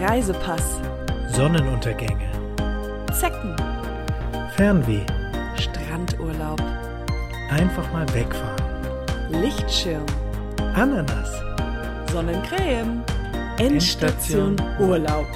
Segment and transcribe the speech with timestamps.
[0.00, 0.80] Reisepass,
[1.28, 2.28] Sonnenuntergänge,
[3.12, 3.56] Zecken,
[4.56, 5.06] Fernweh,
[5.56, 6.60] Strandurlaub,
[7.48, 10.04] einfach mal wegfahren, Lichtschirm,
[10.74, 11.30] Ananas,
[12.10, 13.04] Sonnencreme,
[13.58, 14.56] Endstation.
[14.80, 15.26] Urlaub.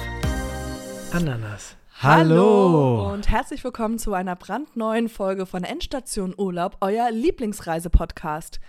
[1.13, 1.77] Ananas.
[2.01, 3.13] Hallo.
[3.13, 8.59] und herzlich willkommen zu einer brandneuen Folge von Endstation Urlaub, euer Lieblingsreisepodcast.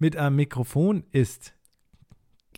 [0.00, 1.54] Mit am Mikrofon ist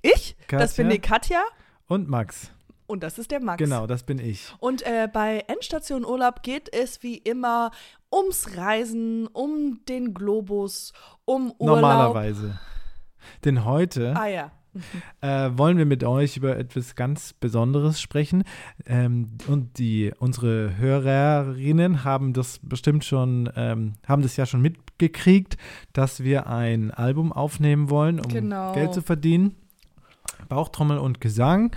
[0.01, 0.83] Ich, das Katja.
[0.85, 1.43] bin die Katja
[1.91, 2.51] und Max.
[2.87, 3.59] und das ist der Max.
[3.59, 4.53] Genau, das bin ich.
[4.59, 7.71] Und äh, bei Endstation Urlaub geht es wie immer
[8.13, 10.93] ums Reisen, um den Globus,
[11.25, 11.81] um Urlaub.
[11.81, 12.59] Normalerweise.
[13.45, 14.51] Denn heute Ah ja.
[15.21, 18.45] äh, wollen wir mit euch über etwas ganz Besonderes sprechen.
[18.87, 25.57] Ähm, und die, unsere Hörerinnen haben das bestimmt schon, ähm, haben das ja schon mitgekriegt,
[25.93, 28.73] dass wir ein Album aufnehmen wollen, um Genau.
[28.75, 29.57] Geld zu verdienen.
[30.51, 31.75] Bauchtrommel und Gesang.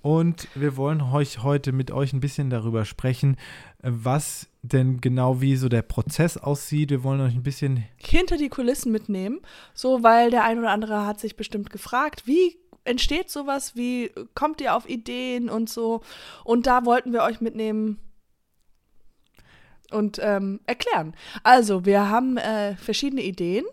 [0.00, 3.36] Und wir wollen euch heute mit euch ein bisschen darüber sprechen,
[3.82, 6.90] was denn genau wie so der Prozess aussieht.
[6.90, 9.40] Wir wollen euch ein bisschen hinter die Kulissen mitnehmen,
[9.74, 14.60] so weil der ein oder andere hat sich bestimmt gefragt, wie entsteht sowas, wie kommt
[14.60, 16.00] ihr auf Ideen und so.
[16.42, 17.98] Und da wollten wir euch mitnehmen
[19.92, 21.14] und ähm, erklären.
[21.44, 23.64] Also, wir haben äh, verschiedene Ideen.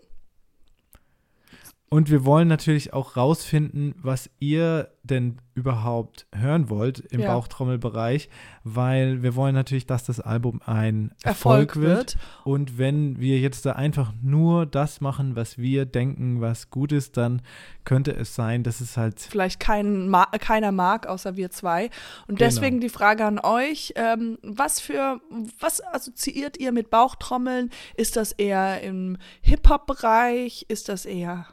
[1.92, 7.34] Und wir wollen natürlich auch rausfinden, was ihr denn überhaupt hören wollt im Ja.
[7.34, 8.28] Bauchtrommelbereich,
[8.62, 12.16] weil wir wollen natürlich, dass das Album ein Erfolg Erfolg, wird.
[12.44, 17.16] Und wenn wir jetzt da einfach nur das machen, was wir denken, was gut ist,
[17.16, 17.42] dann
[17.84, 21.86] könnte es sein, dass es halt Vielleicht kein Ma keiner mag, außer wir zwei.
[22.28, 22.50] Und Genau.
[22.50, 25.20] deswegen die Frage an euch: ähm, Was für,
[25.58, 27.70] was assoziiert ihr mit Bauchtrommeln?
[27.96, 30.66] Ist das eher im Hip-Hop-Bereich?
[30.68, 31.46] Ist das eher,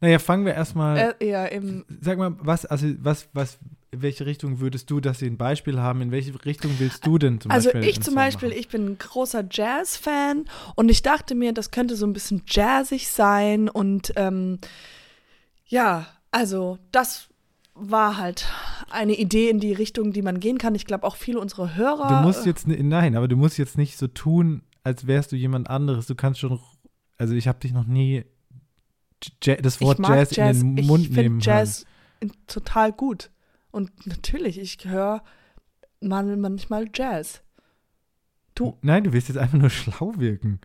[0.00, 1.14] Naja, fangen wir erstmal.
[1.20, 3.58] äh, eher im Sag mal, was, also was, was,
[3.90, 6.00] in welche Richtung würdest du, dass sie ein Beispiel haben?
[6.00, 7.88] In welche Richtung willst du denn zum Also Beispiel?
[7.90, 8.58] ich einen zum Beispiel, machen?
[8.60, 10.44] ich bin ein großer Jazz-Fan
[10.76, 14.58] und ich dachte mir, das könnte so ein bisschen jazzig sein und ähm,
[15.66, 17.28] ja, also das
[17.74, 18.46] war halt
[18.90, 20.74] eine Idee in die Richtung, die man gehen kann.
[20.74, 22.08] Ich glaube auch viele unserer Hörer.
[22.20, 25.68] Du musst jetzt, nein, aber du musst jetzt nicht so tun, als wärst du jemand
[25.70, 26.06] anderes.
[26.06, 26.58] Du kannst schon,
[27.18, 28.24] also ich habe dich noch nie
[29.42, 31.84] Ja- das ich Wort mag Jazz, in den ich Mund find nehmen Jazz
[32.20, 33.30] in- total gut
[33.70, 35.22] und natürlich, ich höre
[36.00, 37.42] mal manchmal Jazz.
[38.54, 38.78] Du, hören.
[38.82, 40.60] Nein, du willst jetzt einfach nur schlau wirken.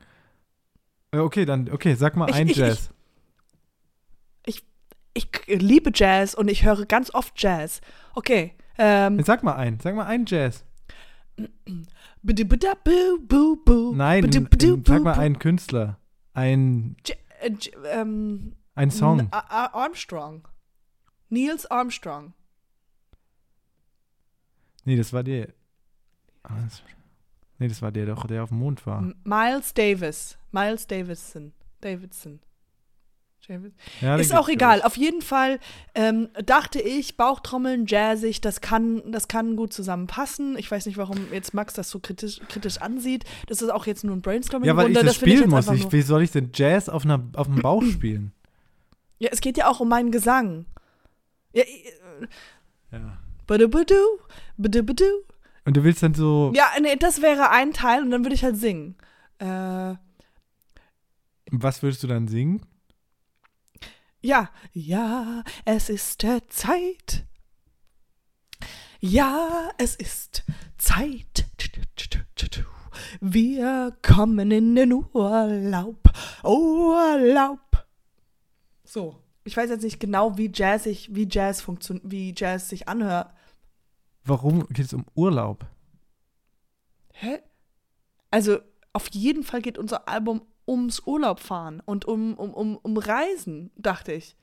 [1.12, 2.90] Äh, Okay, dann, okay, sag mal Ich- ein ich- Jazz.
[5.18, 7.80] ich liebe Jazz und ich höre ganz oft Jazz.
[8.16, 8.54] Okay.
[8.78, 10.66] Ähm, Sag mal ein, sag mal ein Jazz.
[11.38, 11.88] Nein,
[14.24, 16.00] Bidu-bidu, sag bu, mal einen Künstler.
[16.34, 19.28] Ein, J äh, ähm, ein Song.
[19.32, 20.48] Armstrong.
[21.30, 22.34] Niels Armstrong.
[24.84, 25.54] Nee, das war der.
[26.44, 26.68] Ah,
[27.58, 29.14] Nee, das war der doch, der auf dem Mond war.
[29.24, 30.38] Miles Davis.
[30.52, 31.54] Miles Davidson.
[31.80, 32.42] Davidson.
[34.02, 34.82] Ja, Ist auch egal.
[34.82, 35.60] Auf jeden Fall
[35.94, 40.58] ähm, dachte ich, Bauchtrommeln, jazzig, das kann, das kann gut zusammenpassen.
[40.58, 43.24] Ich weiß nicht, warum jetzt Max das so kritisch, kritisch ansieht.
[43.48, 44.24] Das ist auch jetzt nur ein ich.
[44.24, 44.68] Brainstorming.
[44.68, 45.80] Ja, weil ich das finde spielen jetzt muss.
[45.80, 48.32] Ich, wie soll ich denn Jazz auf, einer, auf dem Bauch spielen?
[49.20, 50.66] Ja, es geht ja auch um meinen Gesang.
[51.54, 52.28] Ja, äh,
[52.92, 53.18] Ja.
[53.48, 53.96] Bidu-bidu,
[54.58, 55.06] bidu-bidu.
[55.66, 56.52] Und du willst dann so.
[56.56, 58.96] Ja, nee, das wäre ein Teil und dann würde ich halt singen.
[59.40, 59.94] Äh,
[61.52, 62.62] Was würdest du dann singen?
[64.26, 67.26] Ja, ja, es ist der Zeit.
[69.00, 70.44] Ja, es ist
[70.78, 71.46] Zeit.
[73.22, 76.12] Wir kommen in den Urlaub.
[76.44, 77.60] Urlaub.
[78.84, 79.22] So.
[79.48, 83.32] Ich weiß jetzt nicht genau, wie jazzig, wie Jazz funktioniert, wie Jazz sich anhört.
[84.24, 85.68] Warum geht es um Urlaub?
[87.14, 87.44] Hä?
[88.32, 88.58] Also,
[88.96, 94.14] auf jeden Fall geht unser Album ums Urlaubfahren und um, um, um, um Reisen, dachte
[94.14, 94.36] ich.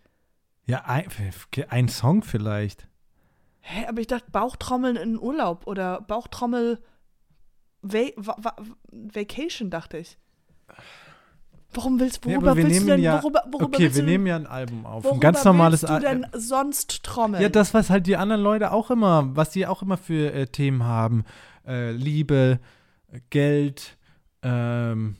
[0.67, 1.09] Ja, ein,
[1.69, 2.87] ein Song vielleicht.
[3.61, 6.81] Hä, aber ich dachte Bauchtrommeln in Urlaub oder Bauchtrommel
[7.83, 8.57] Va Va Va
[8.91, 10.19] Vacation, dachte ich.
[11.75, 14.11] Warum willst, Nee, worüber wir willst du denn, ja, worüber, worüber okay, willst wir du,
[14.11, 15.05] nehmen ja ein Album auf.
[15.05, 17.43] worüber Ein ganz normales willst du denn sonst trommeln?
[17.43, 20.47] Ja, das, was halt die anderen Leute auch immer, was die auch immer für äh,
[20.47, 21.25] Themen haben.
[21.67, 22.61] Äh, Liebe,
[23.11, 23.97] äh, Geld,
[24.43, 25.17] ähm,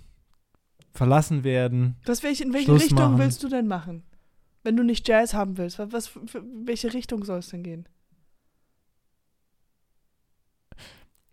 [0.93, 1.97] verlassen werden.
[2.07, 3.19] Was welche, in welche Schluss Richtung machen.
[3.19, 4.03] willst du denn machen?
[4.63, 6.11] Wenn du nicht Jazz haben willst, was, was
[6.65, 7.89] welche Richtung soll es denn gehen?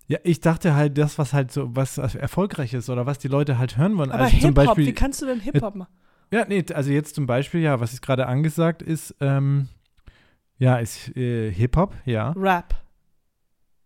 [0.08, 3.60] Ja, ich dachte halt, das, was halt so, was erfolgreich ist oder was die Leute
[3.60, 4.12] halt hören wollen.
[4.12, 5.94] Aber also zum Hip-Hop, Beispiel, wie kannst du denn Hip-Hop machen?
[6.32, 9.68] Ja, nee, also jetzt zum Beispiel, ja, was ist gerade angesagt ist, ähm,
[10.58, 12.34] Ja, ist äh, Hip-Hop, ja.
[12.36, 12.76] Rap.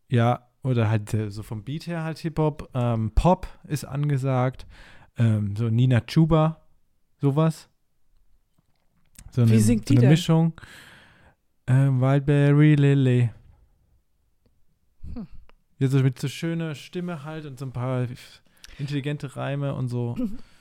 [0.10, 2.70] Ja, oder halt äh, so vom Beat her halt Hip-Hop.
[2.74, 4.66] Ähm, Pop ist angesagt.
[5.18, 6.62] Ähm, so Nina Chuba,
[7.20, 7.70] sowas.
[9.32, 10.10] So Wie eine, singt so die eine denn?
[10.12, 10.54] Mischung.
[11.68, 13.30] Ähm, Wildberry Lily.
[15.14, 15.28] Hm.
[15.80, 18.08] Ja, so mit so schöner Stimme halt und so ein paar
[18.80, 20.16] intelligente Reime und so.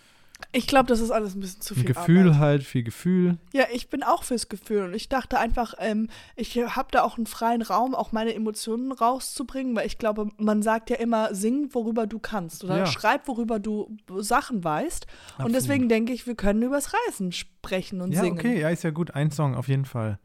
[0.55, 2.39] Ich glaube, das ist alles ein bisschen zu viel Gefühl Arbeit.
[2.41, 3.39] halt, viel Gefühl.
[3.55, 7.17] Ja, ich bin auch fürs Gefühl und ich dachte einfach, ähm, ich habe da auch
[7.17, 11.71] einen freien Raum, auch meine Emotionen rauszubringen, weil ich glaube, man sagt ja immer, sing,
[11.73, 12.87] worüber du kannst oder Ja.
[12.87, 15.07] schreib, worüber du Sachen weißt.
[15.07, 15.55] Und Absolut.
[15.57, 18.39] deswegen denke ich, wir können übers Reisen sprechen und Ja, singen.
[18.39, 19.13] okay, ja, ist ja gut.
[19.15, 20.19] Ein Song auf jeden Fall.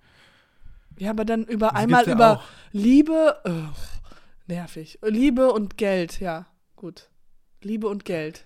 [1.00, 2.44] Ja, aber dann über Das einmal ja über auch.
[2.74, 3.70] Liebe, ugh,
[4.48, 5.00] nervig.
[5.06, 7.10] Liebe und Geld, ja, gut.
[7.62, 8.44] Liebe und Geld.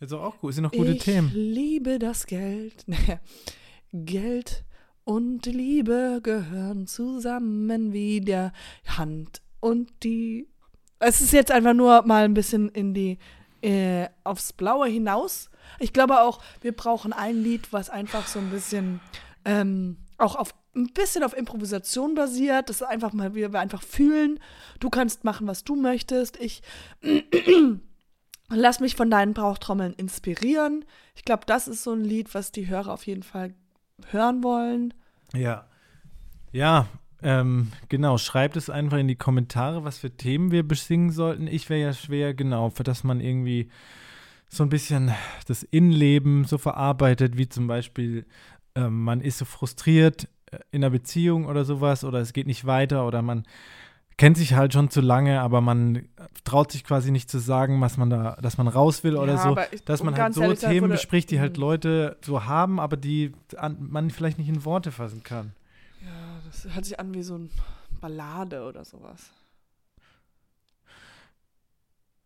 [0.00, 0.54] Ist doch auch gut.
[0.54, 1.30] Sind noch gute ich Themen.
[1.34, 2.84] liebe das Geld.
[3.92, 4.64] Geld
[5.04, 8.52] und Liebe gehören zusammen wie der
[8.86, 10.48] Hand und die.
[10.98, 13.18] Es ist jetzt einfach nur mal ein bisschen in die
[13.62, 15.50] äh, aufs Blaue hinaus.
[15.78, 19.00] Ich glaube auch, wir brauchen ein Lied, was einfach so ein bisschen
[19.44, 22.68] ähm, auch auf ein bisschen auf Improvisation basiert.
[22.68, 24.38] Das ist einfach mal, wir, wir einfach fühlen.
[24.78, 26.38] Du kannst machen, was du möchtest.
[26.38, 26.62] Ich
[28.48, 30.84] Lass mich von deinen Brauchtrommeln inspirieren.
[31.14, 33.54] Ich glaube, das ist so ein Lied, was die Hörer auf jeden Fall
[34.10, 34.94] hören wollen.
[35.34, 35.66] Ja.
[36.52, 36.86] Ja,
[37.22, 38.18] ähm, genau.
[38.18, 41.48] Schreibt es einfach in die Kommentare, was für Themen wir besingen sollten.
[41.48, 43.68] Ich wäre ja schwer, genau, für das man irgendwie
[44.48, 45.12] so ein bisschen
[45.46, 48.26] das Innenleben so verarbeitet, wie zum Beispiel,
[48.74, 52.64] ähm, man ist so frustriert äh, in einer Beziehung oder sowas oder es geht nicht
[52.64, 53.44] weiter oder man
[54.18, 56.08] kennt sich halt schon zu lange, aber man
[56.44, 59.38] traut sich quasi nicht zu sagen, was man da, dass man raus will oder Ja,
[59.38, 61.60] so, ich- dass man halt so ehrlich Themen bespricht, die halt Mhm.
[61.60, 65.52] Leute so haben, aber die an, man vielleicht nicht in Worte fassen kann.
[66.02, 67.48] Ja, das hört sich an wie so eine
[68.00, 69.32] Ballade oder sowas.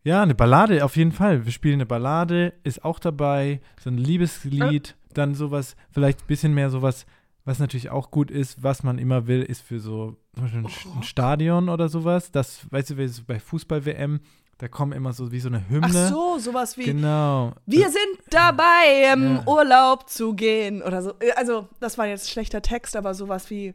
[0.02, 1.44] Ja, eine Ballade auf jeden Fall.
[1.44, 6.54] Wir spielen eine Ballade, ist auch dabei, so ein Liebeslied, dann sowas, vielleicht ein bisschen
[6.54, 7.04] mehr sowas,
[7.44, 10.92] was natürlich auch gut ist, was man immer will, ist für so ein, Sch- ein
[10.96, 11.04] Rock.
[11.04, 12.30] Stadion oder sowas.
[12.30, 12.94] Das, weißt du,
[13.26, 14.20] bei Fußball-WM,
[14.58, 16.08] da kommen immer so wie so eine Ach Hymne.
[16.08, 17.52] so, sowas wie Genau.
[17.66, 19.42] Wir sind dabei, im Ja.
[19.46, 21.14] Urlaub zu gehen oder so.
[21.36, 23.74] Also, das war jetzt schlechter Text, aber sowas wie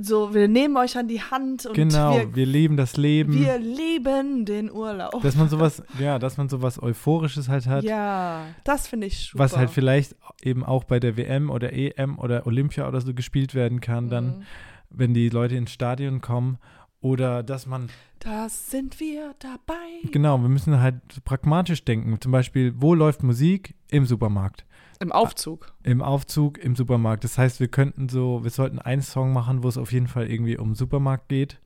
[0.00, 3.32] so, wir nehmen euch an die Hand und genau, wir, wir, leben das Leben.
[3.38, 5.22] wir lieben den Urlaub.
[5.22, 7.84] dass man sowas, ja, dass man sowas Euphorisches halt hat.
[7.84, 9.44] ja, das finde ich super.
[9.44, 13.54] Was halt vielleicht eben auch bei der WM oder EM oder Olympia oder so gespielt
[13.54, 14.42] werden kann, dann, Mhm.
[14.96, 16.58] Wenn die Leute ins Stadion kommen.
[17.00, 20.08] Oder dass man, Da sind wir dabei.
[20.10, 20.96] genau, wir müssen halt
[21.26, 22.18] pragmatisch denken.
[22.20, 23.74] Zum Beispiel, wo läuft Musik?
[23.90, 24.64] Im Supermarkt.
[25.00, 25.72] Im Aufzug.
[25.82, 27.24] Im Aufzug, im Supermarkt.
[27.24, 30.30] Das heißt, wir könnten so, wir sollten einen Song machen, wo es auf jeden Fall
[30.30, 31.60] irgendwie um Supermarkt geht.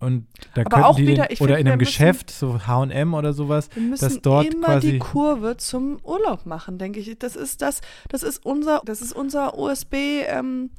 [0.00, 2.60] Und da Aber könnten auch die wieder, den, oder find, in einem müssen- Geschäft, so
[2.66, 3.68] HM oder sowas.
[3.74, 7.18] Wir müssen dass dort immer quasi- die Kurve zum Urlaub machen, denke ich.
[7.18, 10.70] Das ist das, das ist unser, das ist unser USB, ähm,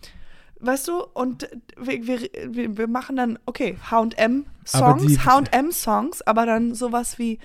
[0.59, 7.39] weißt du, und wir, wir, wir- machen dann, okay, H&M-Songs, H&M-Songs, aber dann sowas wie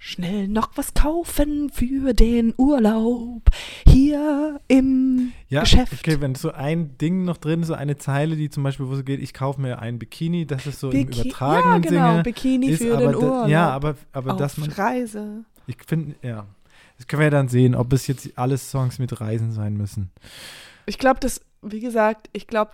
[0.00, 3.42] Schnell noch was kaufen für den Urlaub
[3.84, 5.92] hier im Ja, Geschäft.
[5.92, 8.92] okay, wenn so ein Ding noch drin ist, so eine Zeile, die zum Beispiel, wo
[8.94, 12.10] es geht, ich kaufe mir ein Bikini, das ist so im Biki- übertragenen ja, genau,
[12.12, 12.22] Sinne.
[12.22, 13.48] Bikini für den da- Urlaub.
[13.48, 15.44] Ja, aber, aber auf dass man, Reise.
[15.66, 16.46] ich finde, ja,
[16.96, 20.12] das können wir ja dann sehen, ob es jetzt alles Songs mit Reisen sein müssen.
[20.86, 22.72] Ich glaube, das, wie gesagt, ich glaube,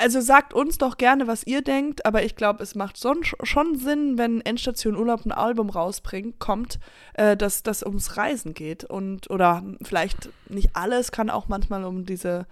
[0.00, 3.76] also sagt uns doch gerne, was ihr denkt, aber ich glaube, es macht son, schon
[3.76, 6.78] Sinn, wenn Endstation Urlaub ein Album rausbringt, kommt,
[7.14, 8.84] äh, dass das ums Reisen geht.
[8.84, 12.46] Und, oder vielleicht nicht alles, kann auch manchmal um diese,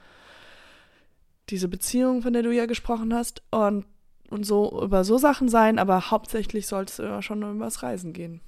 [1.49, 3.87] diese Beziehung, von der du ja gesprochen hast, und,
[4.28, 8.43] und so über so Sachen sein, aber hauptsächlich soll es schon über das Reisen gehen.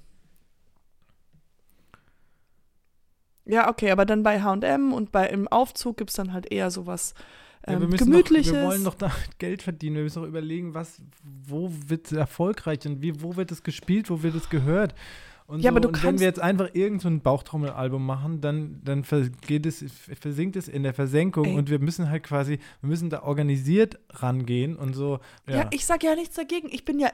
[3.51, 6.71] Ja, okay, aber dann bei HM und bei im Aufzug gibt es dann halt eher
[6.71, 7.15] sowas
[7.67, 8.53] Ja, ähm, wir müssen Gemütliches.
[8.53, 9.97] Doch, wir wollen doch da Geld verdienen.
[9.97, 14.09] Wir müssen doch überlegen, was, wo wird es erfolgreich und wie, wo wird es gespielt,
[14.09, 14.95] wo wird es gehört.
[15.49, 18.41] Und, Ja, so, aber du und wenn wir jetzt einfach irgend so ein Bauchtrommelalbum machen,
[18.41, 19.85] dann, dann vergeht es,
[20.21, 21.57] versinkt es in der Versenkung Ey.
[21.57, 25.19] und wir müssen halt quasi, wir müssen da organisiert rangehen und so.
[25.49, 26.69] Ja, Ja, ich sag ja nichts dagegen.
[26.71, 27.09] Ich bin ja,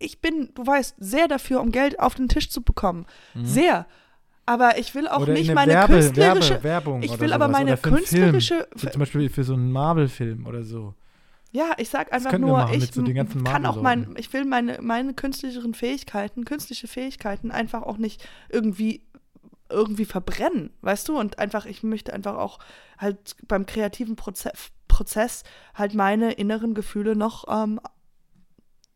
[0.00, 3.06] ich bin, du weißt, sehr dafür, um Geld auf den Tisch zu bekommen.
[3.40, 3.86] Sehr.
[4.46, 5.20] Aber ich will auch.
[5.20, 6.50] Oder nicht in eine meine Werbe, künstlerische.
[6.50, 7.58] Werbe, Werbung ich will aber sowas.
[7.58, 8.68] meine künstlerische.
[8.76, 8.92] Film.
[8.92, 10.94] Zum Beispiel für so einen Marvel-Film oder so.
[11.52, 13.02] Ja, ich sag einfach nur, machen ich so
[13.44, 19.02] kann auch mein, ich will meine, meine künstlerischen Fähigkeiten, künstliche Fähigkeiten einfach auch nicht irgendwie
[19.68, 21.18] irgendwie verbrennen, weißt du?
[21.18, 22.58] Und einfach, ich möchte einfach auch
[22.98, 24.52] halt beim kreativen Proze
[24.88, 25.42] Prozess
[25.74, 27.80] halt meine inneren Gefühle noch ähm,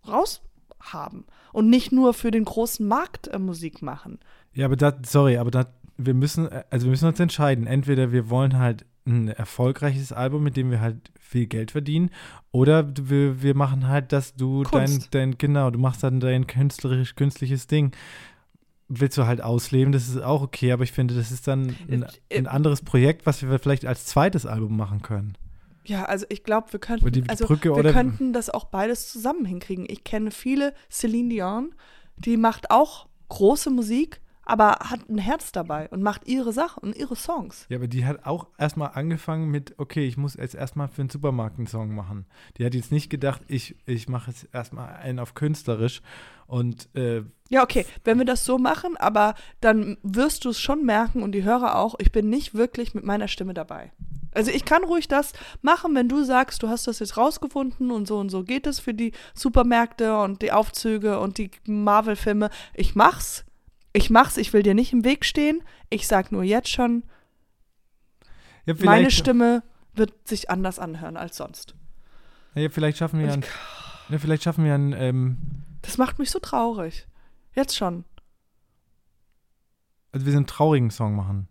[0.07, 4.19] raushaben und nicht nur für den großen Markt äh, Musik machen.
[4.55, 5.67] Ja, aber da, sorry, aber da,
[5.97, 7.67] wir müssen, also wir müssen uns entscheiden.
[7.67, 12.11] Entweder wir wollen halt ein erfolgreiches Album, mit dem wir halt viel Geld verdienen,
[12.53, 17.15] oder wir, wir machen halt, dass du dein, dein, genau, du machst dann dein künstlerisch,
[17.15, 17.93] künstliches Ding.
[18.89, 22.05] Willst du halt ausleben, das ist auch okay, aber ich finde, das ist dann ein,
[22.29, 25.37] äh, ein anderes Projekt, was wir vielleicht als zweites Album machen können.
[25.85, 29.45] Ja, also ich glaube, wir könnten, die, die also wir könnten das auch beides zusammen
[29.45, 29.87] hinkriegen.
[29.89, 31.75] Ich kenne viele Celine Dion,
[32.17, 36.97] die macht auch große Musik, aber hat ein Herz dabei und macht ihre Sachen und
[36.97, 37.67] ihre Songs.
[37.69, 41.11] Ja, aber die hat auch erstmal angefangen mit, okay, ich muss jetzt erstmal für einen
[41.11, 42.27] Supermarkt einen Song machen.
[42.59, 46.03] Die hat jetzt nicht gedacht, ich, ich mache jetzt erstmal einen auf künstlerisch
[46.47, 50.85] und äh, ja, okay, wenn wir das so machen, aber dann wirst du es schon
[50.85, 53.93] merken und die Hörer auch, ich bin nicht wirklich mit meiner Stimme dabei.
[54.33, 58.07] Also ich kann ruhig das machen, wenn du sagst, du hast das jetzt rausgefunden und
[58.07, 62.51] so und so geht es für die Supermärkte und die Aufzüge und die Marvel-Filme.
[62.75, 63.45] Ich mach's,
[63.93, 65.63] ich mach's, ich will dir nicht im Weg stehen.
[65.89, 67.05] Ich sag nur jetzt schon,
[68.67, 69.63] ja, meine Stimme
[69.95, 71.75] wird sich anders anhören als sonst.
[72.55, 73.45] Ja, vielleicht schaffen wir ein,
[74.09, 74.93] ja, vielleicht schaffen wir ein.
[74.93, 75.39] Ähm,
[75.83, 77.07] das macht mich so traurig.
[77.55, 78.05] Jetzt schon.
[80.13, 81.49] Also wir sind einen traurigen Song machen.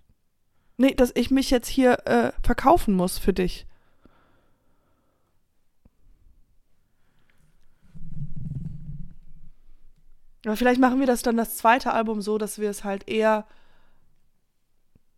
[0.77, 3.65] Nee, dass ich mich jetzt hier äh, verkaufen muss für dich.
[10.45, 13.45] Aber vielleicht machen wir das dann das zweite Album so, dass wir es halt eher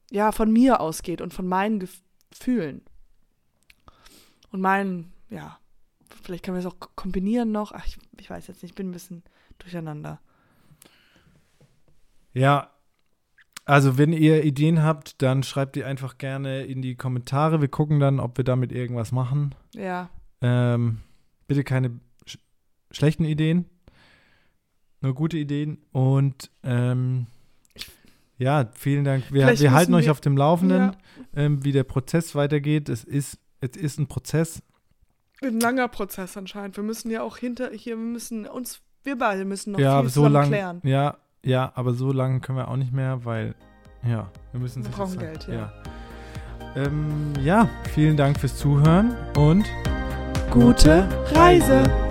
[0.09, 2.81] ja von mir ausgeht und von meinen Gefühlen.
[4.51, 5.57] Und meinen, ja,
[6.23, 7.71] vielleicht können wir es auch kombinieren noch.
[7.71, 9.23] Ach, ich, ich weiß jetzt nicht, ich bin ein bisschen
[9.59, 10.19] durcheinander.
[12.33, 12.71] Ja,
[13.65, 17.61] also wenn ihr Ideen habt, dann schreibt die einfach gerne in die Kommentare.
[17.61, 19.55] Wir gucken dann, ob wir damit irgendwas machen.
[19.75, 20.09] Ja.
[20.41, 20.99] Ähm,
[21.47, 22.37] bitte keine sch
[22.89, 23.69] schlechten Ideen
[25.01, 27.27] nur gute Ideen und ähm,
[28.37, 29.31] ja, vielen Dank.
[29.31, 30.93] Wir, wir halten euch auf dem Laufenden, ja.
[31.35, 32.89] ähm, wie der Prozess weitergeht.
[32.89, 34.63] Es ist, es ist ein Prozess.
[35.43, 36.75] Ein langer Prozess anscheinend.
[36.75, 40.09] Wir müssen ja auch hinter hier, wir müssen uns, wir beide müssen noch ja, viel
[40.09, 40.81] so lang, klären.
[40.83, 43.55] Ja, ja, aber so lange können wir auch nicht mehr, weil
[44.03, 44.83] ja, wir müssen.
[44.83, 45.53] Wir brauchen Geld, ja.
[45.53, 45.73] Ja.
[46.75, 49.65] Ähm, ja, vielen Dank fürs Zuhören und
[50.51, 52.10] gute Reise.